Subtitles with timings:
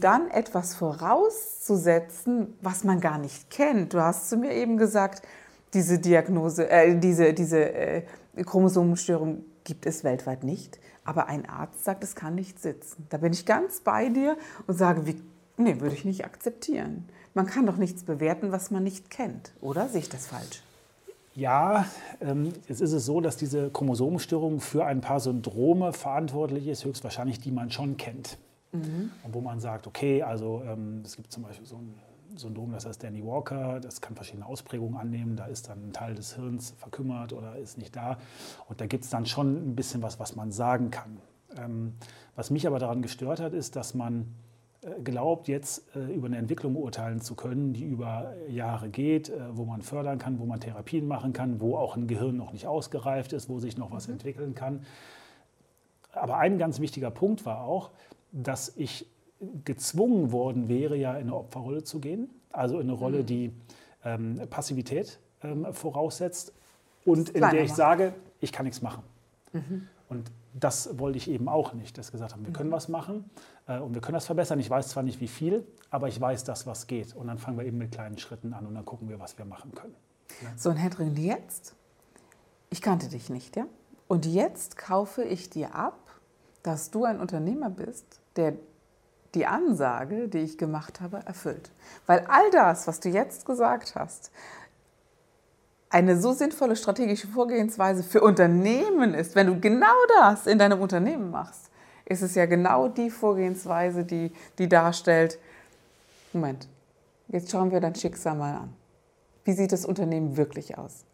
[0.00, 3.94] Dann etwas vorauszusetzen, was man gar nicht kennt.
[3.94, 5.22] Du hast zu mir eben gesagt,
[5.74, 8.02] diese Diagnose, äh, diese, diese äh,
[8.44, 10.78] Chromosomenstörung gibt es weltweit nicht.
[11.04, 13.06] Aber ein Arzt sagt, es kann nicht sitzen.
[13.08, 15.22] Da bin ich ganz bei dir und sage, wie,
[15.56, 17.08] nee, würde ich nicht akzeptieren.
[17.34, 19.88] Man kann doch nichts bewerten, was man nicht kennt, oder?
[19.88, 20.62] Sehe ich das falsch?
[21.34, 21.86] Ja,
[22.20, 27.38] ähm, jetzt ist es so, dass diese Chromosomenstörung für ein paar Syndrome verantwortlich ist, höchstwahrscheinlich
[27.38, 28.38] die man schon kennt.
[28.72, 29.10] Mhm.
[29.22, 31.94] Und wo man sagt, okay, also ähm, es gibt zum Beispiel so ein
[32.36, 36.14] Syndrom, das heißt Danny Walker, das kann verschiedene Ausprägungen annehmen, da ist dann ein Teil
[36.14, 38.18] des Hirns verkümmert oder ist nicht da.
[38.68, 41.18] Und da gibt es dann schon ein bisschen was, was man sagen kann.
[41.56, 41.94] Ähm,
[42.36, 44.34] was mich aber daran gestört hat, ist, dass man
[44.82, 49.56] äh, glaubt, jetzt äh, über eine Entwicklung urteilen zu können, die über Jahre geht, äh,
[49.56, 52.66] wo man fördern kann, wo man Therapien machen kann, wo auch ein Gehirn noch nicht
[52.66, 54.14] ausgereift ist, wo sich noch was mhm.
[54.14, 54.84] entwickeln kann.
[56.12, 57.90] Aber ein ganz wichtiger Punkt war auch,
[58.32, 59.06] dass ich
[59.64, 63.26] gezwungen worden wäre, ja in eine Opferrolle zu gehen, also in eine Rolle, mhm.
[63.26, 63.52] die
[64.04, 66.52] ähm, Passivität ähm, voraussetzt
[67.04, 69.02] und in der ich sage, ich kann nichts machen.
[69.52, 69.88] Mhm.
[70.08, 72.74] Und das wollte ich eben auch nicht, dass wir gesagt haben, wir können mhm.
[72.74, 73.30] was machen
[73.66, 74.58] äh, und wir können das verbessern.
[74.58, 77.14] Ich weiß zwar nicht wie viel, aber ich weiß das, was geht.
[77.14, 79.44] Und dann fangen wir eben mit kleinen Schritten an und dann gucken wir, was wir
[79.44, 79.94] machen können.
[80.42, 80.48] Ja.
[80.56, 81.74] So, und Hedrin, jetzt,
[82.70, 83.66] ich kannte dich nicht, ja?
[84.08, 85.98] Und jetzt kaufe ich dir ab,
[86.62, 88.54] dass du ein Unternehmer bist, der
[89.34, 91.70] die Ansage, die ich gemacht habe, erfüllt.
[92.06, 94.30] Weil all das, was du jetzt gesagt hast,
[95.90, 101.30] eine so sinnvolle strategische Vorgehensweise für Unternehmen ist, wenn du genau das in deinem Unternehmen
[101.30, 101.70] machst,
[102.04, 105.38] ist es ja genau die Vorgehensweise, die, die darstellt,
[106.32, 106.68] Moment,
[107.28, 108.74] jetzt schauen wir dein Schicksal mal an.
[109.44, 111.04] Wie sieht das Unternehmen wirklich aus?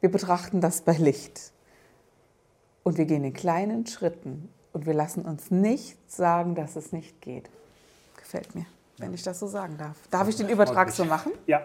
[0.00, 1.52] Wir betrachten das bei Licht.
[2.82, 7.20] Und wir gehen in kleinen Schritten und wir lassen uns nicht sagen, dass es nicht
[7.20, 7.48] geht.
[8.16, 8.66] Gefällt mir,
[8.98, 9.96] wenn ich das so sagen darf.
[10.10, 11.32] Darf ich den Übertrag so machen?
[11.46, 11.62] Ja.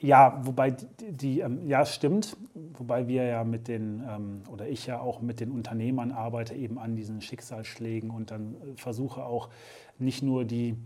[0.00, 2.36] Ja, wobei die, die ähm, ja stimmt,
[2.76, 6.78] wobei wir ja mit den ähm, oder ich ja auch mit den Unternehmern arbeite eben
[6.78, 9.48] an diesen Schicksalsschlägen und dann äh, versuche auch
[9.98, 10.76] nicht nur die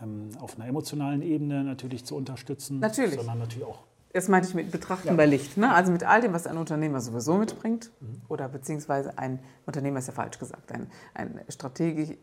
[0.00, 3.16] ähm, auf einer emotionalen Ebene natürlich zu unterstützen, natürlich.
[3.16, 3.82] sondern natürlich auch
[4.18, 5.14] das meinte ich mit Betrachten ja.
[5.14, 5.56] bei Licht.
[5.56, 5.72] Ne?
[5.72, 7.92] Also mit all dem, was ein Unternehmer sowieso mitbringt.
[8.00, 8.22] Mhm.
[8.28, 10.72] Oder beziehungsweise ein Unternehmer ist ja falsch gesagt.
[10.72, 12.16] Ein, ein strategisch,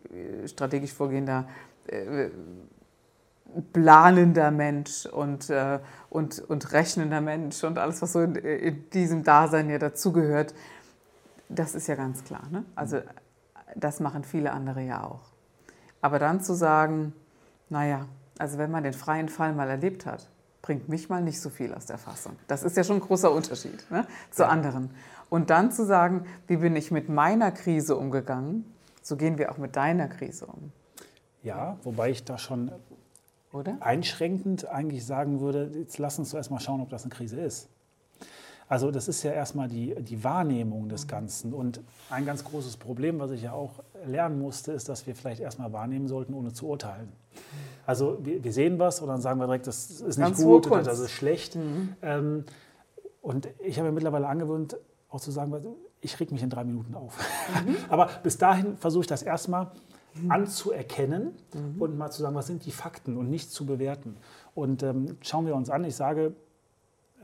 [0.46, 1.48] strategisch vorgehender,
[1.88, 2.30] äh,
[3.72, 5.80] planender Mensch und, äh,
[6.10, 10.54] und, und rechnender Mensch und alles, was so in, in diesem Dasein ja dazugehört.
[11.48, 12.44] Das ist ja ganz klar.
[12.52, 12.66] Ne?
[12.76, 13.00] Also
[13.78, 15.32] das machen viele andere ja auch.
[16.02, 17.14] Aber dann zu sagen,
[17.70, 18.06] naja,
[18.38, 20.30] also wenn man den freien Fall mal erlebt hat,
[20.66, 22.38] bringt mich mal nicht so viel aus der Fassung.
[22.48, 24.90] Das ist ja schon ein großer Unterschied ne, zu anderen.
[25.30, 28.66] Und dann zu sagen, wie bin ich mit meiner Krise umgegangen,
[29.04, 30.72] so gehen wir auch mit deiner Krise um.
[31.44, 32.72] Ja, wobei ich da schon
[33.54, 33.78] Oder?
[33.80, 37.70] einschränkend eigentlich sagen würde, jetzt lass uns zuerst mal schauen, ob das eine Krise ist.
[38.68, 41.54] Also das ist ja erstmal die, die Wahrnehmung des Ganzen.
[41.54, 45.40] Und ein ganz großes Problem, was ich ja auch lernen musste, ist, dass wir vielleicht
[45.40, 47.12] erstmal wahrnehmen sollten, ohne zu urteilen.
[47.86, 50.68] Also wir, wir sehen was und dann sagen wir direkt, das ist nicht Ganz gut
[50.68, 51.56] oder das ist schlecht.
[51.56, 51.96] Mhm.
[52.02, 52.46] Ähm,
[53.22, 54.78] und ich habe mir mittlerweile angewöhnt,
[55.10, 55.54] auch zu sagen,
[56.02, 57.18] ich reg mich in drei Minuten auf.
[57.66, 57.76] Mhm.
[57.90, 59.72] Aber bis dahin versuche ich das erstmal
[60.16, 60.32] mhm.
[60.32, 61.82] anzuerkennen mhm.
[61.82, 64.18] und mal zu sagen, was sind die Fakten und nicht zu bewerten.
[64.56, 66.34] Und ähm, schauen wir uns an, ich sage,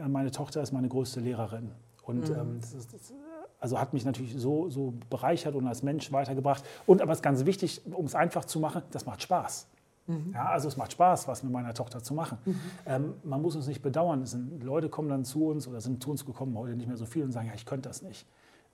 [0.07, 1.72] meine Tochter ist meine größte Lehrerin.
[2.03, 2.35] Und mhm.
[2.35, 3.13] ähm, das ist, das,
[3.59, 6.63] also hat mich natürlich so, so bereichert und als Mensch weitergebracht.
[6.88, 9.68] Und aber es ist ganz wichtig, um es einfach zu machen, das macht Spaß.
[10.07, 10.31] Mhm.
[10.33, 12.38] Ja, also es macht Spaß, was mit meiner Tochter zu machen.
[12.45, 12.59] Mhm.
[12.86, 14.25] Ähm, man muss uns nicht bedauern.
[14.25, 17.06] Sind, Leute kommen dann zu uns oder sind zu uns gekommen, heute nicht mehr so
[17.06, 18.25] viel und sagen, ja, ich könnte das nicht.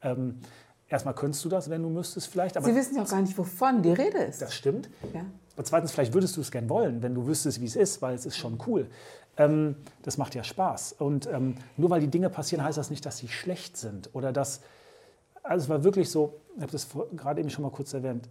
[0.01, 0.39] Ähm,
[0.89, 2.57] erstmal könntest du das, wenn du müsstest vielleicht.
[2.57, 4.41] Aber Sie wissen ja auch gar nicht, wovon die Rede ist.
[4.41, 4.89] Das stimmt.
[5.13, 5.25] Ja.
[5.55, 8.15] Aber zweitens, vielleicht würdest du es gern wollen, wenn du wüsstest, wie es ist, weil
[8.15, 8.87] es ist schon cool.
[9.37, 10.93] Ähm, das macht ja Spaß.
[10.93, 14.31] Und ähm, nur weil die Dinge passieren, heißt das nicht, dass sie schlecht sind oder
[14.31, 14.61] dass.
[15.43, 18.27] Also es war wirklich so, ich habe das gerade eben schon mal kurz erwähnt,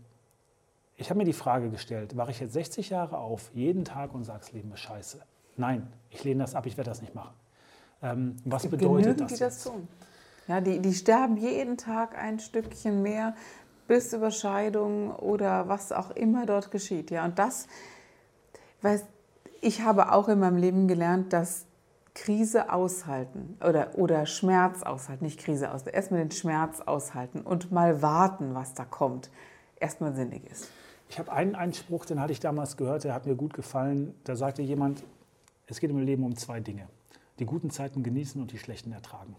[0.98, 4.24] ich habe mir die Frage gestellt, wache ich jetzt 60 Jahre auf, jeden Tag und
[4.24, 5.20] sage, das Leben ist scheiße?
[5.56, 7.34] Nein, ich lehne das ab, ich werde das nicht machen.
[8.02, 9.32] Ähm, was bedeutet das?
[9.32, 9.88] Die, das tun.
[10.48, 13.34] Ja, die, die sterben jeden Tag ein Stückchen mehr
[13.88, 17.10] bis Überscheidung oder was auch immer dort geschieht.
[17.10, 17.66] Ja, und das,
[18.82, 19.00] weil
[19.60, 21.66] ich habe auch in meinem Leben gelernt, dass
[22.14, 28.00] Krise aushalten oder, oder Schmerz aushalten, nicht Krise aushalten, erstmal den Schmerz aushalten und mal
[28.00, 29.30] warten, was da kommt,
[29.78, 30.70] erstmal sinnig ist.
[31.08, 34.14] Ich habe einen Einspruch, den hatte ich damals gehört, der hat mir gut gefallen.
[34.24, 35.04] Da sagte jemand,
[35.66, 36.88] es geht im Leben um zwei Dinge.
[37.38, 39.36] Die guten Zeiten genießen und die schlechten ertragen.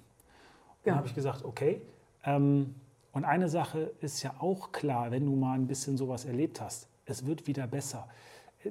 [0.88, 0.94] Ja.
[0.94, 1.82] dann habe ich gesagt, okay.
[2.24, 2.76] Ähm,
[3.12, 6.88] und eine Sache ist ja auch klar, wenn du mal ein bisschen sowas erlebt hast,
[7.06, 8.08] es wird wieder besser.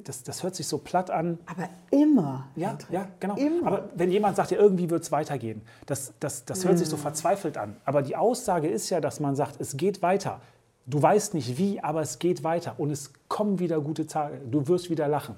[0.04, 1.38] Das, das hört sich so platt an.
[1.46, 2.48] Aber immer.
[2.54, 3.34] Ja, ja genau.
[3.36, 3.66] Immer.
[3.66, 6.78] Aber wenn jemand sagt, ja, irgendwie wird es weitergehen, das, das, das hört mm.
[6.78, 7.00] sich so mm.
[7.00, 7.76] verzweifelt an.
[7.84, 10.40] Aber die Aussage ist ja, dass man sagt, es geht weiter.
[10.88, 14.38] Du weißt nicht wie, aber es geht weiter und es kommen wieder gute Tage.
[14.48, 15.34] Du wirst wieder lachen.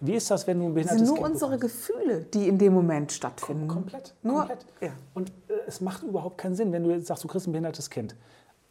[0.00, 1.88] Wie ist das, wenn du ein behindertes Kind Es sind nur unsere bekommst?
[1.88, 3.68] Gefühle, die in dem Moment stattfinden.
[3.68, 4.14] Kom komplett.
[4.22, 4.66] Nur, komplett.
[4.80, 4.90] Ja.
[5.14, 7.90] Und äh, es macht überhaupt keinen Sinn, wenn du jetzt sagst, du kriegst ein behindertes
[7.90, 8.16] Kind.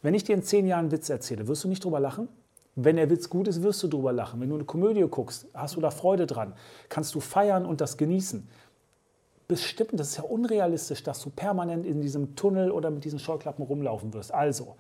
[0.02, 2.28] Wenn ich dir in zehn Jahren einen Witz erzähle, wirst du nicht drüber lachen?
[2.76, 4.40] Wenn der Witz gut ist, wirst du drüber lachen.
[4.42, 6.54] Wenn du eine Komödie guckst, hast du da Freude dran.
[6.90, 8.48] Kannst du feiern und das genießen.
[9.48, 13.66] Bestimmt, das ist ja unrealistisch, dass du permanent in diesem Tunnel oder mit diesen Scheuklappen
[13.66, 14.34] rumlaufen wirst.
[14.34, 14.76] Also,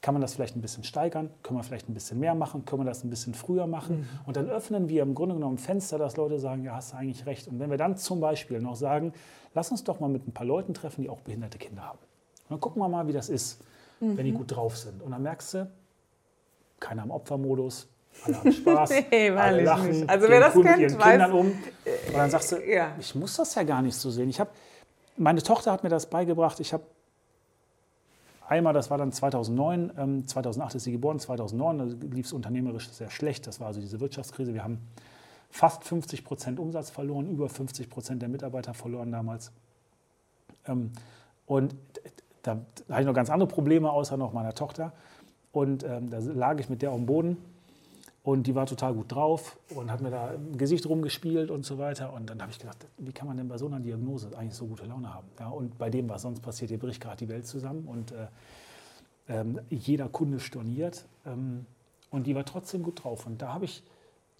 [0.00, 1.30] kann man das vielleicht ein bisschen steigern?
[1.42, 2.64] Können wir vielleicht ein bisschen mehr machen?
[2.64, 4.00] Können wir das ein bisschen früher machen?
[4.00, 4.06] Mhm.
[4.26, 7.26] Und dann öffnen wir im Grunde genommen Fenster, dass Leute sagen, ja, hast du eigentlich
[7.26, 7.48] recht.
[7.48, 9.12] Und wenn wir dann zum Beispiel noch sagen,
[9.54, 11.98] lass uns doch mal mit ein paar Leuten treffen, die auch behinderte Kinder haben.
[11.98, 13.60] Und dann gucken wir mal, wie das ist,
[14.00, 14.16] mhm.
[14.16, 14.38] wenn die mhm.
[14.38, 15.02] gut drauf sind.
[15.02, 15.70] Und dann merkst du,
[16.78, 17.88] keiner im Opfermodus,
[18.24, 20.08] alle haben Spaß, nee, alle lachen, nicht.
[20.08, 21.46] also wer das cool kennt, mit ihren weiß, Kindern um.
[21.46, 22.92] Und dann sagst du, ja.
[22.98, 24.28] ich muss das ja gar nicht so sehen.
[24.28, 24.50] Ich hab,
[25.16, 26.60] meine Tochter hat mir das beigebracht.
[26.60, 26.84] Ich habe
[28.48, 32.88] Einmal, das war dann 2009, ähm, 2008 ist sie geboren, 2009 da lief es unternehmerisch
[32.88, 33.46] sehr schlecht.
[33.46, 34.54] Das war also diese Wirtschaftskrise.
[34.54, 34.78] Wir haben
[35.50, 39.52] fast 50 Prozent Umsatz verloren, über 50 Prozent der Mitarbeiter verloren damals.
[40.66, 40.92] Ähm,
[41.44, 41.76] und
[42.42, 42.52] da,
[42.88, 44.92] hatte ich noch ganz andere Probleme, außer noch meiner Tochter.
[45.52, 47.36] Und ähm, da lag ich mit der dem Boden
[48.28, 51.78] und die war total gut drauf und hat mir da im Gesicht rumgespielt und so
[51.78, 52.12] weiter.
[52.12, 54.66] Und dann habe ich gedacht, wie kann man denn bei so einer Diagnose eigentlich so
[54.66, 55.26] gute Laune haben?
[55.40, 58.26] Ja, und bei dem, was sonst passiert, hier bricht gerade die Welt zusammen und äh,
[59.30, 61.06] ähm, jeder Kunde storniert.
[61.24, 61.64] Ähm,
[62.10, 63.24] und die war trotzdem gut drauf.
[63.24, 63.82] Und da, ich,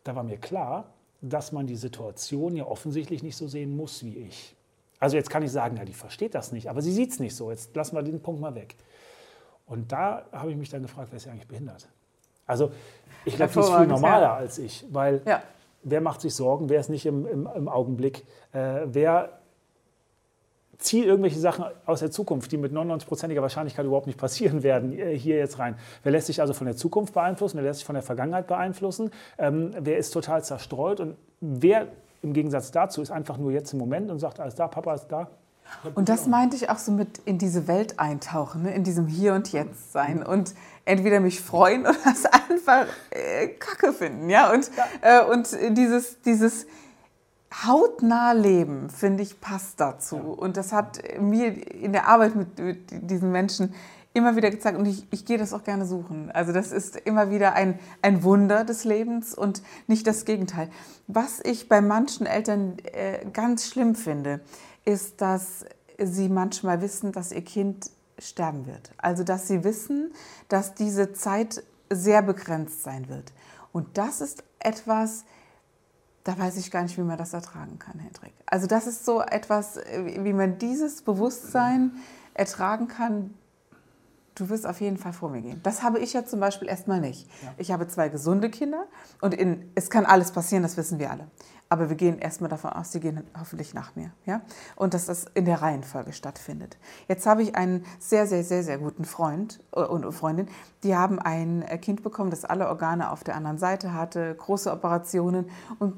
[0.04, 0.92] da war mir klar,
[1.22, 4.54] dass man die Situation ja offensichtlich nicht so sehen muss wie ich.
[5.00, 7.34] Also jetzt kann ich sagen, ja, die versteht das nicht, aber sie sieht es nicht
[7.34, 7.50] so.
[7.50, 8.76] Jetzt lassen wir den Punkt mal weg.
[9.64, 11.88] Und da habe ich mich dann gefragt, wer ist ja eigentlich behindert?
[12.48, 12.72] Also
[13.24, 14.36] ich glaube, die ist viel normaler ja.
[14.36, 15.42] als ich, weil ja.
[15.82, 19.38] wer macht sich Sorgen, wer ist nicht im, im, im Augenblick, äh, wer
[20.78, 25.16] zieht irgendwelche Sachen aus der Zukunft, die mit 99-prozentiger Wahrscheinlichkeit überhaupt nicht passieren werden, äh,
[25.16, 25.76] hier jetzt rein.
[26.02, 29.10] Wer lässt sich also von der Zukunft beeinflussen, wer lässt sich von der Vergangenheit beeinflussen,
[29.38, 31.88] ähm, wer ist total zerstreut und wer
[32.22, 35.08] im Gegensatz dazu ist einfach nur jetzt im Moment und sagt, alles da, Papa ist
[35.08, 35.28] da,
[35.94, 38.74] und das meinte ich auch so mit in diese Welt eintauchen, ne?
[38.74, 40.54] in diesem Hier und Jetzt sein und
[40.84, 44.70] entweder mich freuen oder es einfach äh, Kacke finden, ja und
[45.02, 45.20] ja.
[45.20, 46.66] Äh, und dieses dieses
[47.66, 50.22] hautnah Leben finde ich passt dazu ja.
[50.22, 53.74] und das hat mir in der Arbeit mit, mit diesen Menschen
[54.14, 56.30] immer wieder gezeigt und ich, ich gehe das auch gerne suchen.
[56.32, 60.70] Also das ist immer wieder ein, ein Wunder des Lebens und nicht das Gegenteil.
[61.06, 64.40] Was ich bei manchen Eltern äh, ganz schlimm finde,
[64.84, 65.64] ist, dass
[65.98, 68.92] sie manchmal wissen, dass ihr Kind sterben wird.
[68.98, 70.12] Also dass sie wissen,
[70.48, 73.32] dass diese Zeit sehr begrenzt sein wird.
[73.72, 75.24] Und das ist etwas,
[76.24, 78.32] da weiß ich gar nicht, wie man das ertragen kann, Hendrik.
[78.46, 81.92] Also das ist so etwas, wie man dieses Bewusstsein
[82.34, 83.34] ertragen kann,
[84.38, 85.60] du wirst auf jeden Fall vor mir gehen.
[85.62, 87.28] Das habe ich ja zum Beispiel erstmal nicht.
[87.42, 87.54] Ja.
[87.56, 88.86] Ich habe zwei gesunde Kinder
[89.20, 91.28] und in, es kann alles passieren, das wissen wir alle.
[91.70, 94.10] Aber wir gehen erstmal davon aus, sie gehen hoffentlich nach mir.
[94.24, 94.40] Ja?
[94.74, 96.78] Und dass das in der Reihenfolge stattfindet.
[97.08, 100.48] Jetzt habe ich einen sehr, sehr, sehr, sehr guten Freund äh, und Freundin,
[100.82, 104.72] die haben ein äh, Kind bekommen, das alle Organe auf der anderen Seite hatte, große
[104.72, 105.94] Operationen und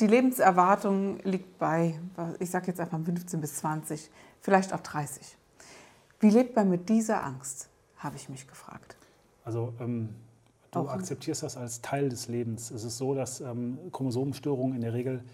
[0.00, 2.00] die Lebenserwartung liegt bei,
[2.38, 5.36] ich sage jetzt einfach 15 bis 20, vielleicht auch 30.
[6.22, 8.96] Wie lebt man mit dieser Angst, habe ich mich gefragt.
[9.42, 10.10] Also ähm,
[10.70, 12.70] du auch akzeptierst das als Teil des Lebens.
[12.70, 15.24] Es ist so, dass ähm, Chromosomenstörungen in der Regel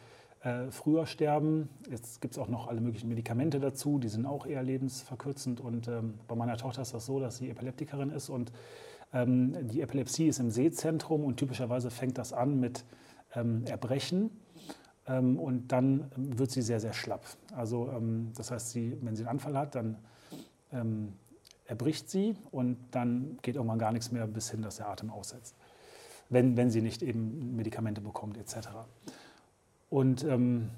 [0.40, 1.68] äh, früher sterben.
[1.90, 5.60] Jetzt gibt es auch noch alle möglichen Medikamente dazu, die sind auch eher lebensverkürzend.
[5.60, 8.50] Und ähm, bei meiner Tochter ist das so, dass sie Epileptikerin ist und
[9.12, 12.86] ähm, die Epilepsie ist im Sehzentrum und typischerweise fängt das an mit
[13.34, 14.30] ähm, Erbrechen.
[15.06, 17.26] Ähm, und dann wird sie sehr, sehr schlapp.
[17.54, 17.92] Also
[18.34, 19.98] das heißt, sie, wenn sie einen Anfall hat, dann
[20.72, 21.12] ähm,
[21.66, 25.54] erbricht sie und dann geht irgendwann gar nichts mehr bis hin, dass der Atem aussetzt,
[26.28, 28.68] wenn, wenn sie nicht eben Medikamente bekommt etc.
[29.90, 30.70] Und ähm,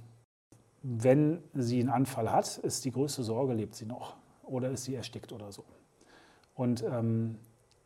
[0.83, 4.95] wenn sie einen Anfall hat, ist die größte Sorge, lebt sie noch oder ist sie
[4.95, 5.65] erstickt oder so.
[6.55, 7.37] Und ähm,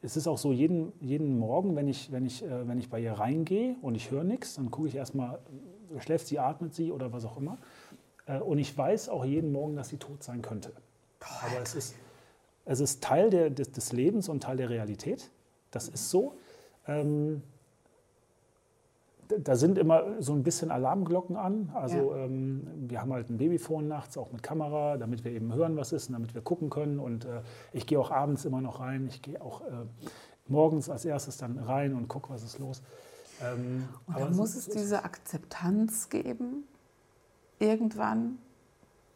[0.01, 3.01] es ist auch so, jeden, jeden Morgen, wenn ich, wenn, ich, äh, wenn ich bei
[3.01, 5.39] ihr reingehe und ich höre nichts, dann gucke ich erstmal,
[5.99, 7.59] schläft sie, atmet sie oder was auch immer.
[8.27, 10.73] Äh, und ich weiß auch jeden Morgen, dass sie tot sein könnte.
[11.43, 11.95] Aber es ist,
[12.65, 15.31] es ist Teil der, des, des Lebens und Teil der Realität.
[15.71, 16.35] Das ist so.
[16.87, 17.43] Ähm,
[19.29, 21.71] da sind immer so ein bisschen Alarmglocken an.
[21.75, 22.25] Also ja.
[22.25, 25.93] ähm, wir haben halt ein Babyphone nachts, auch mit Kamera, damit wir eben hören, was
[25.93, 26.99] ist und damit wir gucken können.
[26.99, 27.41] Und äh,
[27.73, 29.07] ich gehe auch abends immer noch rein.
[29.09, 29.73] Ich gehe auch äh,
[30.47, 32.83] morgens als erstes dann rein und gucke, was ist los.
[33.43, 36.65] Ähm, und dann muss es, es diese Akzeptanz geben,
[37.59, 38.39] irgendwann,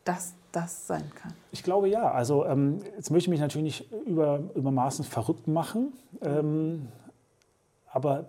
[0.05, 1.33] dass das sein kann.
[1.53, 2.11] Ich glaube ja.
[2.11, 5.93] Also ähm, jetzt möchte ich mich natürlich nicht über, übermaßen verrückt machen.
[6.23, 6.89] Ähm,
[7.91, 8.27] aber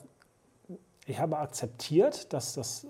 [1.05, 2.87] ich habe akzeptiert, dass das äh,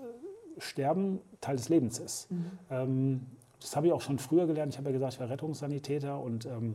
[0.58, 2.30] Sterben Teil des Lebens ist.
[2.30, 2.50] Mhm.
[2.70, 3.26] Ähm,
[3.60, 4.72] das habe ich auch schon früher gelernt.
[4.72, 6.74] Ich habe ja gesagt, ich war Rettungssanitäter und ähm,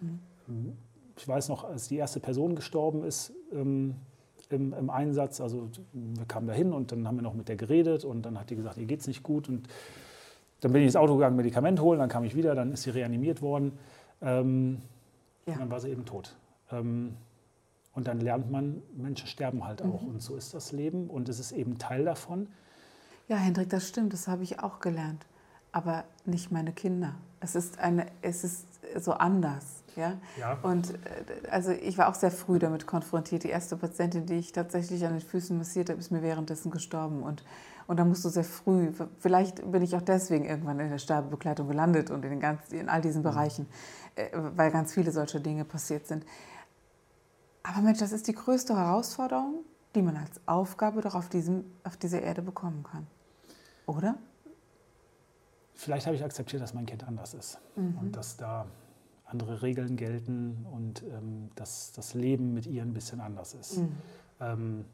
[0.00, 0.76] mhm.
[1.16, 3.96] ich weiß noch, als die erste Person gestorben ist ähm,
[4.50, 7.56] im, im, Einsatz, also wir kamen da hin und dann haben wir noch mit der
[7.56, 9.68] geredet und dann hat die gesagt, ihr geht es nicht gut und
[10.64, 12.90] dann bin ich ins Auto gegangen, Medikament holen, dann kam ich wieder, dann ist sie
[12.90, 13.78] reanimiert worden
[14.22, 14.80] ähm,
[15.46, 15.52] ja.
[15.52, 16.34] und dann war sie eben tot.
[16.72, 17.16] Ähm,
[17.92, 20.02] und dann lernt man, Menschen sterben halt auch.
[20.02, 20.08] Mhm.
[20.08, 22.48] Und so ist das Leben und es ist eben Teil davon.
[23.28, 25.26] Ja, Hendrik, das stimmt, das habe ich auch gelernt.
[25.70, 27.14] Aber nicht meine Kinder.
[27.40, 28.66] Es ist, eine, es ist
[28.98, 29.84] so anders.
[29.96, 30.14] Ja?
[30.38, 30.58] ja.
[30.62, 33.44] Und äh, also ich war auch sehr früh damit konfrontiert.
[33.44, 37.22] Die erste Patientin, die ich tatsächlich an den Füßen massiert habe, ist mir währenddessen gestorben.
[37.22, 37.44] Und,
[37.86, 41.68] und da musst du sehr früh, vielleicht bin ich auch deswegen irgendwann in der Sterbebegleitung
[41.68, 43.24] gelandet und in, ganz, in all diesen mhm.
[43.24, 43.66] Bereichen,
[44.16, 46.24] äh, weil ganz viele solche Dinge passiert sind.
[47.62, 49.64] Aber Mensch, das ist die größte Herausforderung,
[49.94, 53.06] die man als Aufgabe doch auf, diesem, auf dieser Erde bekommen kann.
[53.86, 54.16] Oder?
[55.74, 57.98] Vielleicht habe ich akzeptiert, dass mein Kind anders ist mhm.
[58.00, 58.66] und dass da
[59.24, 63.78] andere Regeln gelten und ähm, dass das Leben mit ihr ein bisschen anders ist.
[63.78, 63.92] Mhm.
[64.40, 64.84] Ähm,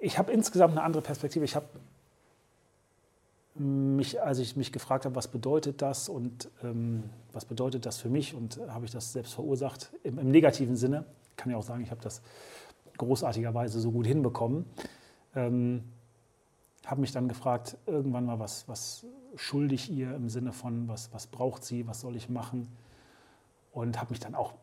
[0.00, 1.44] ich habe insgesamt eine andere Perspektive.
[1.44, 1.66] Ich habe
[3.54, 8.10] mich, als ich mich gefragt habe, was bedeutet das und ähm, was bedeutet das für
[8.10, 11.04] mich und habe ich das selbst verursacht im, im negativen Sinne.
[11.30, 12.20] Ich kann ja auch sagen, ich habe das
[12.98, 14.66] großartigerweise so gut hinbekommen.
[15.34, 15.84] Ähm,
[16.84, 21.12] habe mich dann gefragt, irgendwann mal, was, was schulde ich ihr im Sinne von, was,
[21.12, 22.68] was braucht sie, was soll ich machen?
[23.72, 24.54] Und habe mich dann auch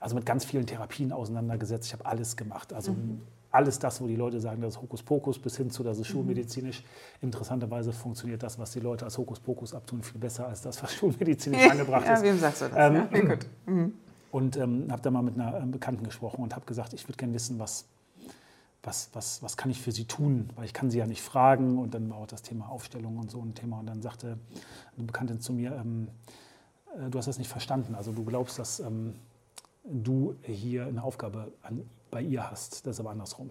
[0.00, 1.86] also mit ganz vielen Therapien auseinandergesetzt.
[1.86, 2.72] Ich habe alles gemacht.
[2.72, 3.20] Also mhm
[3.52, 6.12] alles das, wo die Leute sagen, das ist Hokuspokus, bis hin zu, das ist mhm.
[6.12, 6.82] schulmedizinisch.
[7.20, 11.70] Interessanterweise funktioniert das, was die Leute als Hokuspokus abtun, viel besser als das, was schulmedizinisch
[11.70, 12.08] angebracht ist.
[12.08, 12.76] Ja, wem sagst du das?
[12.76, 13.46] Ähm, ja, gut.
[13.66, 13.94] Mhm.
[14.32, 17.18] Und ähm, habe da mal mit einer ähm, Bekannten gesprochen und habe gesagt, ich würde
[17.18, 17.84] gerne wissen, was,
[18.82, 20.48] was, was, was kann ich für sie tun?
[20.56, 21.78] Weil ich kann sie ja nicht fragen.
[21.78, 23.78] Und dann war auch das Thema Aufstellung und so ein Thema.
[23.78, 24.38] Und dann sagte
[24.96, 26.08] eine Bekannte zu mir, ähm,
[26.96, 27.94] äh, du hast das nicht verstanden.
[27.94, 29.16] Also du glaubst, dass ähm,
[29.84, 32.86] du hier eine Aufgabe an bei ihr hast.
[32.86, 33.50] Das ist aber andersrum.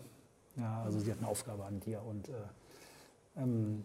[0.57, 2.33] Ja, also sie hat eine Aufgabe an dir und äh,
[3.38, 3.83] ähm,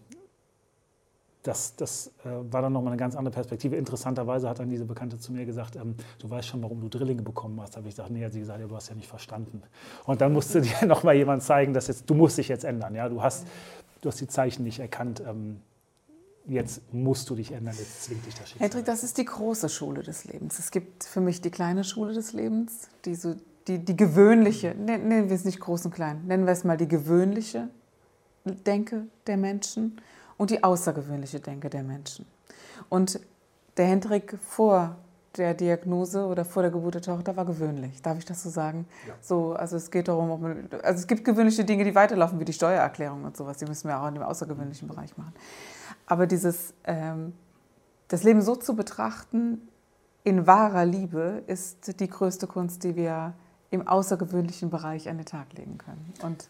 [1.46, 3.76] das, das äh, war dann nochmal eine ganz andere Perspektive.
[3.76, 7.22] Interessanterweise hat dann diese Bekannte zu mir gesagt, ähm, du weißt schon, warum du Drillinge
[7.22, 7.74] bekommen hast.
[7.74, 9.62] Da habe ich gesagt, nee, hat sie gesagt, ja, du hast ja nicht verstanden.
[10.04, 12.94] Und dann musste dir nochmal jemand zeigen, dass jetzt, du musst dich jetzt ändern.
[12.94, 13.08] Ja?
[13.08, 13.46] Du, hast,
[14.00, 15.22] du hast die Zeichen nicht erkannt.
[15.24, 15.60] Ähm,
[16.48, 18.64] jetzt musst du dich ändern, jetzt zwingt dich das Schicksal.
[18.64, 20.58] Hendrik, das ist die große Schule des Lebens.
[20.58, 23.34] Es gibt für mich die kleine Schule des Lebens, die so
[23.68, 26.88] die, die gewöhnliche, nennen wir es nicht groß und klein, nennen wir es mal die
[26.88, 27.68] gewöhnliche
[28.44, 30.00] Denke der Menschen
[30.36, 32.26] und die außergewöhnliche Denke der Menschen.
[32.88, 33.20] Und
[33.76, 34.96] der Hendrik vor
[35.38, 38.02] der Diagnose oder vor der Geburt der Tochter war gewöhnlich.
[38.02, 38.86] Darf ich das so sagen?
[39.06, 39.14] Ja.
[39.20, 42.52] So, also es geht darum, man, also es gibt gewöhnliche Dinge, die weiterlaufen, wie die
[42.52, 43.58] Steuererklärung und sowas.
[43.58, 45.34] Die müssen wir auch in dem außergewöhnlichen Bereich machen.
[46.06, 47.32] Aber dieses, ähm,
[48.08, 49.68] das Leben so zu betrachten
[50.24, 53.34] in wahrer Liebe ist die größte Kunst, die wir
[53.70, 56.12] im außergewöhnlichen Bereich an den Tag legen können.
[56.22, 56.48] Und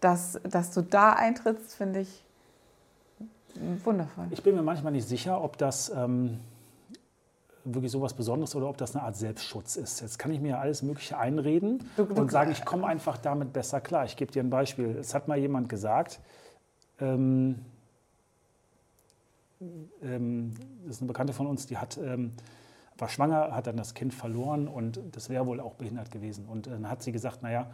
[0.00, 2.24] dass, dass du da eintrittst, finde ich
[3.84, 4.26] wundervoll.
[4.30, 6.40] Ich bin mir manchmal nicht sicher, ob das ähm,
[7.64, 10.00] wirklich so etwas Besonderes oder ob das eine Art Selbstschutz ist.
[10.00, 14.04] Jetzt kann ich mir alles Mögliche einreden und sagen, ich komme einfach damit besser klar.
[14.04, 14.96] Ich gebe dir ein Beispiel.
[14.98, 16.20] Es hat mal jemand gesagt,
[17.00, 17.64] ähm,
[20.02, 20.54] ähm,
[20.84, 22.32] das ist eine Bekannte von uns, die hat ähm,
[22.98, 26.46] war schwanger, hat dann das Kind verloren und das wäre wohl auch behindert gewesen.
[26.46, 27.66] Und dann hat sie gesagt, naja,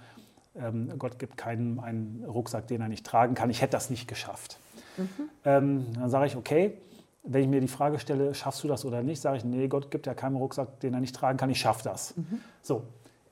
[0.56, 3.50] ähm, Gott gibt keinem einen Rucksack, den er nicht tragen kann.
[3.50, 4.58] Ich hätte das nicht geschafft.
[4.96, 5.08] Mhm.
[5.44, 6.72] Ähm, dann sage ich, okay,
[7.22, 9.90] wenn ich mir die Frage stelle, schaffst du das oder nicht, sage ich, nee, Gott
[9.90, 12.16] gibt ja keinen Rucksack, den er nicht tragen kann, ich schaffe das.
[12.16, 12.40] Mhm.
[12.62, 12.82] So,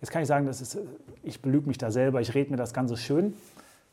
[0.01, 0.79] jetzt kann ich sagen, das ist,
[1.23, 3.35] ich belüge mich da selber, ich rede mir das Ganze schön.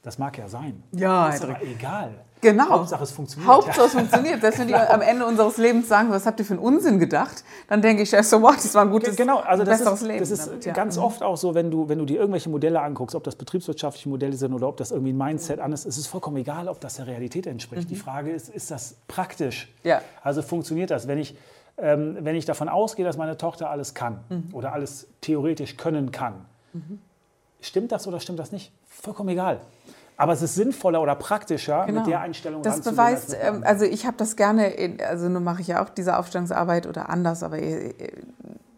[0.06, 0.84] Das mag ja sein.
[0.92, 2.12] Ja, ist aber egal.
[2.40, 2.70] Genau.
[2.70, 3.52] Hauptsache es funktioniert.
[3.52, 4.40] Hauptsache es funktioniert.
[4.40, 7.44] Selbst wenn die am Ende unseres Lebens sagen, was habt ihr für einen Unsinn gedacht,
[7.70, 10.20] dann denke ich, so what, das war ein gutes, genau, also das besseres ist, Leben.
[10.20, 10.74] Das ist damit, ja.
[10.74, 11.04] ganz Mhm.
[11.04, 14.34] oft auch so, wenn du, wenn du dir irgendwelche Modelle anguckst, ob das betriebswirtschaftliche Modelle
[14.34, 16.98] sind oder ob das irgendwie ein Mindset an ist, es ist vollkommen egal, ob das
[16.98, 17.90] der Realität entspricht.
[17.90, 19.74] Die Frage ist, ist das praktisch?
[19.84, 19.90] Mhm.
[19.90, 20.02] Ja.
[20.22, 21.08] Also funktioniert das?
[21.08, 21.36] Wenn ich,
[21.80, 24.50] ähm, wenn ich davon ausgehe, dass meine Tochter alles kann Mhm.
[24.54, 26.46] oder alles theoretisch können kann,
[27.60, 28.72] stimmt das oder stimmt das nicht?
[29.02, 29.62] Vollkommen egal.
[30.18, 32.76] Aber es ist sinnvoller oder praktischer, mit der Einstellung Genau.
[32.76, 35.84] Das beweist, als ähm, also ich habe das gerne, in, also nun mache ich ja
[35.84, 37.94] auch diese Aufstellungsarbeit oder anders, aber äh,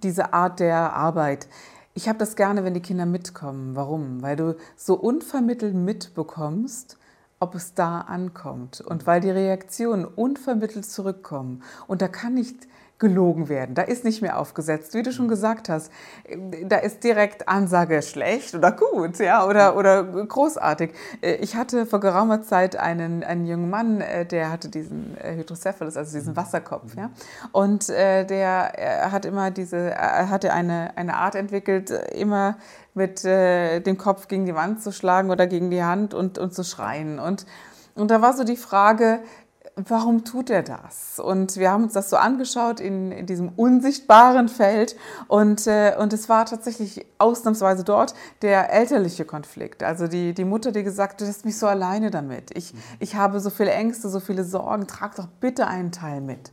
[0.03, 1.47] diese Art der Arbeit.
[1.93, 3.75] Ich habe das gerne, wenn die Kinder mitkommen.
[3.75, 4.21] Warum?
[4.21, 6.97] Weil du so unvermittelt mitbekommst,
[7.39, 11.63] ob es da ankommt und weil die Reaktionen unvermittelt zurückkommen.
[11.88, 12.67] Und da kann nicht
[12.99, 13.75] gelogen werden.
[13.75, 15.91] Da ist nicht mehr aufgesetzt, wie du schon gesagt hast.
[16.63, 20.91] Da ist direkt Ansage schlecht oder gut, ja, oder, oder großartig.
[21.21, 25.35] Äh, Ich hatte vor geraumer Zeit einen, einen jungen Mann, äh, der hatte diesen äh,
[25.35, 27.11] Hydrocephalus, also diesen Wasserkopf, ja.
[27.51, 28.27] Und der
[28.77, 32.57] er hat immer diese, hatte eine, eine Art entwickelt, immer
[32.93, 36.63] mit dem Kopf gegen die Wand zu schlagen oder gegen die Hand und, und zu
[36.63, 37.19] schreien.
[37.19, 37.45] Und,
[37.95, 39.19] und da war so die Frage,
[39.88, 41.19] warum tut er das?
[41.19, 44.96] Und wir haben uns das so angeschaut in, in diesem unsichtbaren Feld
[45.27, 49.84] und, äh, und es war tatsächlich ausnahmsweise dort der elterliche Konflikt.
[49.84, 52.51] Also die, die Mutter, die gesagt hat, du lässt mich so alleine damit.
[52.57, 56.51] Ich, ich habe so viele Ängste, so viele Sorgen, trag doch bitte einen Teil mit.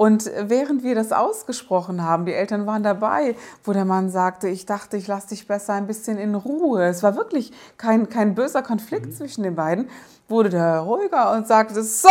[0.00, 4.64] Und während wir das ausgesprochen haben, die Eltern waren dabei, wo der Mann sagte, ich
[4.64, 6.86] dachte, ich lasse dich besser ein bisschen in Ruhe.
[6.86, 9.90] Es war wirklich kein, kein böser Konflikt zwischen den beiden.
[10.26, 12.08] Wurde der ruhiger und sagte, so,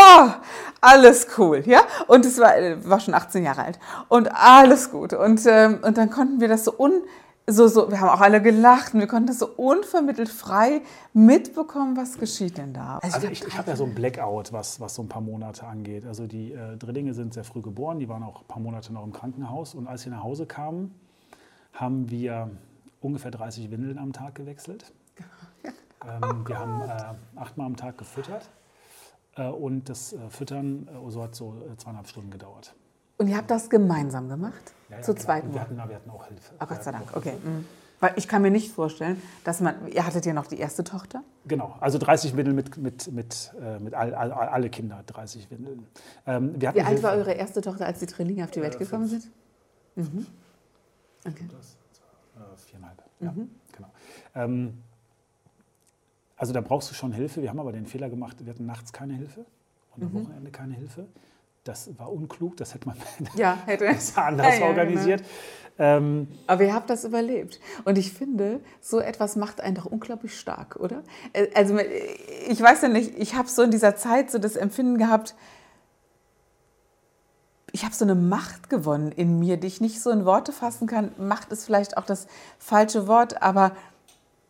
[0.82, 1.82] alles cool, ja?
[2.06, 5.14] Und es war, er war schon 18 Jahre alt und alles gut.
[5.14, 7.02] Und, ähm, und dann konnten wir das so un,
[7.50, 10.82] so, so, wir haben auch alle gelacht und wir konnten das so unvermittelt frei
[11.14, 13.00] mitbekommen, was geschieht denn da.
[13.00, 16.06] Also ich, ich habe ja so ein Blackout, was, was so ein paar Monate angeht.
[16.06, 19.04] Also die äh, Drillinge sind sehr früh geboren, die waren auch ein paar Monate noch
[19.04, 19.76] im Krankenhaus.
[19.76, 20.94] Und als sie nach Hause kamen,
[21.74, 22.50] haben wir
[23.02, 24.92] ungefähr 30 Windeln am Tag gewechselt.
[26.08, 28.50] Ähm, wir haben äh, achtmal am Tag gefüttert.
[29.36, 32.74] Äh, und das äh, Füttern äh, so hat so äh, zweieinhalb Stunden gedauert.
[33.20, 34.74] Und ihr habt das gemeinsam gemacht?
[34.90, 35.24] Ja, ja, Zu genau.
[35.26, 36.54] zweit wir hatten, wir hatten auch Hilfe.
[36.60, 37.34] Oh, Gott sei Dank, okay.
[37.44, 37.66] Mhm.
[38.00, 41.22] Weil ich kann mir nicht vorstellen, dass man, ihr hattet ja noch die erste Tochter?
[41.46, 45.86] Genau, also 30 Windeln mit, mit, mit, äh, mit all, all, alle Kinder, 30 Windeln.
[46.26, 47.04] Ähm, Wie alt Hilfe.
[47.04, 49.24] war eure erste Tochter, als die Drillinge auf die Welt Äh, gekommen fünf.
[49.96, 50.14] sind?
[50.14, 50.26] Mhm.
[51.28, 51.46] Okay.
[51.52, 51.76] Das,
[52.42, 53.34] äh, viereinhalb, ja,
[53.76, 53.90] genau.
[54.34, 54.82] Ähm,
[56.38, 57.42] also da brauchst du schon Hilfe.
[57.42, 59.46] Wir haben aber den Fehler gemacht, wir hatten nachts keine Hilfe
[59.98, 61.06] und am Wochenende keine Hilfe.
[61.64, 62.98] Das war unklug, das hätte man
[63.36, 63.88] Ja, hätte.
[63.88, 64.66] anders Ja, ja, genau.
[64.68, 65.24] organisiert.
[65.78, 67.60] Ähm, Aber ihr habt das überlebt.
[67.86, 71.04] Und ich finde, so etwas macht einen doch unglaublich stark, oder?
[71.34, 74.98] Äh, Also ich weiß ja nicht, ich habe so in dieser Zeit so das Empfinden
[74.98, 75.36] gehabt,
[77.72, 80.88] ich habe so eine Macht gewonnen in mir, die ich nicht so in Worte fassen
[80.88, 81.12] kann.
[81.18, 83.74] Macht ist vielleicht auch das falsche Wort, aber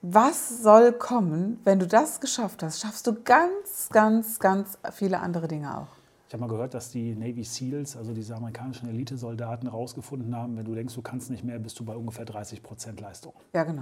[0.01, 2.79] was soll kommen, wenn du das geschafft hast?
[2.79, 5.98] Schaffst du ganz, ganz, ganz viele andere Dinge auch.
[6.29, 10.63] Ich habe mal gehört, dass die Navy SEALs, also diese amerikanischen Elitesoldaten, herausgefunden haben, wenn
[10.65, 13.33] du denkst, du kannst nicht mehr, bist du bei ungefähr 30 Prozent Leistung.
[13.51, 13.81] Ja, genau.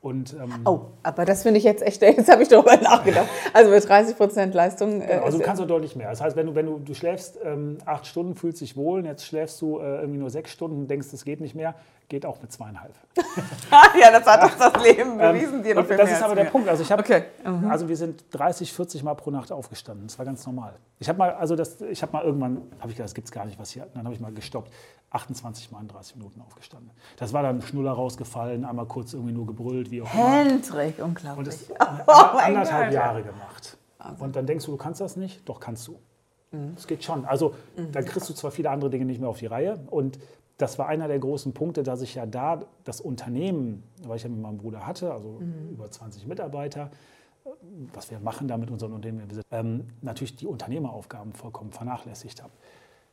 [0.00, 3.26] Und, ähm, Oh, aber das finde ich jetzt echt, jetzt habe ich darüber nachgedacht.
[3.52, 5.02] Also mit 30 Prozent Leistung.
[5.02, 6.08] äh, Genau, also du kannst auch deutlich mehr.
[6.10, 9.06] Das heißt, wenn du, wenn du, du schläfst ähm, acht Stunden, fühlst dich wohl, und
[9.06, 11.74] jetzt schläfst du äh, irgendwie nur sechs Stunden, denkst, es geht nicht mehr,
[12.10, 12.92] geht auch mit zweieinhalb.
[13.98, 16.34] ja, das hat uns das Leben bewiesen, dir noch Ähm, Und viel das ist aber
[16.34, 16.44] der.
[16.44, 16.68] Punkt.
[16.68, 17.70] Also, ich hab, Okay, mhm.
[17.70, 20.06] also wir sind 30, 40 Mal pro Nacht aufgestanden.
[20.06, 20.74] Das war ganz normal.
[20.98, 23.32] Ich habe mal, also das, ich habe mal irgendwann, habe ich gedacht, das gibt es
[23.32, 23.86] gar nicht, was hier.
[23.94, 24.70] Dann habe ich mal gestoppt.
[25.12, 26.90] 28 Mal in 30 Minuten aufgestanden.
[27.16, 30.44] Das war dann Schnuller rausgefallen, einmal kurz irgendwie nur gebrüllt, wie auch immer.
[30.44, 31.46] Hendrik, Und unglaublich.
[31.48, 31.70] das
[32.06, 32.94] Oh anderthalb Gott.
[32.94, 33.76] Jahre gemacht.
[34.18, 35.48] Und dann denkst du, du kannst das nicht?
[35.48, 35.98] Doch, kannst du.
[36.74, 37.24] Das geht schon.
[37.26, 37.54] Also
[37.92, 39.78] dann kriegst du zwar viele andere Dinge nicht mehr auf die Reihe.
[39.88, 40.18] Und
[40.60, 44.28] das war einer der großen Punkte, dass ich ja da das Unternehmen, weil ich ja
[44.28, 46.90] mit meinem Bruder hatte, also über 20 Mitarbeiter,
[47.44, 47.48] äh,
[47.94, 52.52] was wir machen da mit unseren Unternehmen, ähm, natürlich die Unternehmeraufgaben vollkommen vernachlässigt habe.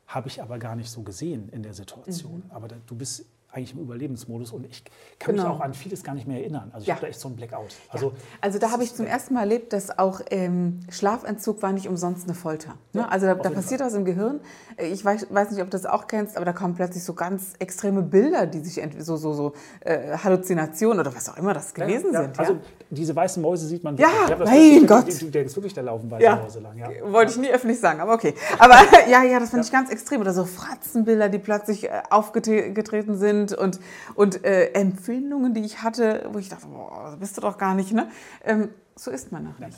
[0.08, 2.44] Habe ich aber gar nicht so gesehen in der Situation.
[2.50, 4.84] Aber da, du bist eigentlich im Überlebensmodus und ich
[5.20, 5.48] kann Genau.
[5.50, 6.70] mich auch an vieles gar nicht mehr erinnern.
[6.74, 6.96] Also ich Ja.
[6.96, 7.74] habe da echt so einen Blackout.
[7.90, 11.88] Also, Also da habe ich zum ersten Mal erlebt, dass auch ähm, Schlafentzug war nicht
[11.88, 12.76] umsonst eine Folter.
[12.94, 13.10] Ne?
[13.10, 14.42] Also da, da passiert was im Gehirn.
[14.78, 17.54] Ich weiß, weiß nicht, ob du das auch kennst, aber da kommen plötzlich so ganz
[17.58, 22.12] extreme Bilder, die sich so so so äh, Halluzinationen oder was auch immer das gewesen
[22.14, 22.38] ja, sind.
[22.38, 22.60] Also ja?
[22.92, 24.38] diese weißen Mäuse sieht man Ja, wirklich.
[24.38, 25.08] Das mein wirklich- Gott.
[25.22, 26.36] Du, du denkst wirklich, da laufen weiße Ja.
[26.36, 26.78] Mäuse lang.
[26.78, 26.90] Ja.
[27.12, 28.34] Wollte ich nie öffentlich sagen, aber okay.
[28.60, 28.76] Aber
[29.10, 30.22] ja, ja, das fand ich ganz extrem.
[30.22, 33.80] Oder so Fratzenbilder, die plötzlich äh, aufgetreten sind sind und,
[34.16, 37.94] und äh, Empfindungen, die ich hatte, wo ich dachte, boah, bist du doch gar nicht,
[37.94, 38.10] ne?
[38.44, 39.78] Ähm, so ist man noch nicht.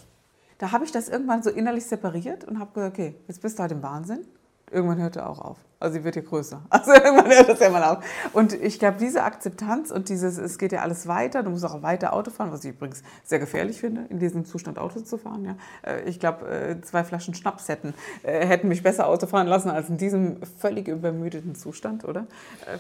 [0.58, 3.62] Da habe ich das irgendwann so innerlich separiert und habe gesagt, okay, jetzt bist du
[3.62, 4.26] halt im Wahnsinn.
[4.72, 5.58] Irgendwann hört er auch auf.
[5.80, 6.62] Also sie wird ja größer.
[6.70, 8.04] Also irgendwann hört das ja mal auf.
[8.34, 11.82] Und ich glaube, diese Akzeptanz und dieses, es geht ja alles weiter, du musst auch
[11.82, 15.46] weiter Auto fahren, was ich übrigens sehr gefährlich finde, in diesem Zustand Auto zu fahren.
[15.46, 15.56] Ja.
[15.82, 19.70] Äh, ich glaube, äh, zwei Flaschen Schnaps hätten, äh, hätten mich besser Auto fahren lassen
[19.70, 22.28] als in diesem völlig übermüdeten Zustand, oder?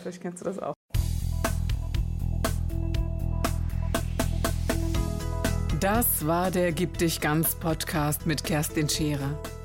[0.01, 0.73] Vielleicht kennst du das auch.
[5.79, 9.37] Das war der Gib dich ganz Podcast mit Kerstin Scherer.